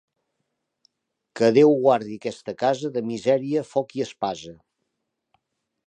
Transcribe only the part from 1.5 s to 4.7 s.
Déu guardi aquesta casa de misèria, foc i espasa.